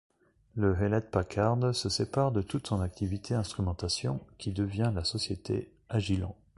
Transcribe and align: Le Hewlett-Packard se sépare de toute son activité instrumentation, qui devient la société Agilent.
Le 0.55 0.73
Hewlett-Packard 0.73 1.75
se 1.75 1.87
sépare 1.87 2.31
de 2.31 2.41
toute 2.41 2.65
son 2.69 2.81
activité 2.81 3.35
instrumentation, 3.35 4.19
qui 4.39 4.51
devient 4.51 4.91
la 4.95 5.03
société 5.03 5.71
Agilent. 5.89 6.33